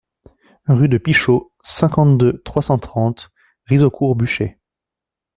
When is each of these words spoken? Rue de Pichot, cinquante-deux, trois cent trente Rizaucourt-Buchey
Rue 0.65 0.89
de 0.89 0.97
Pichot, 0.97 1.53
cinquante-deux, 1.63 2.41
trois 2.43 2.63
cent 2.63 2.79
trente 2.79 3.29
Rizaucourt-Buchey 3.67 4.57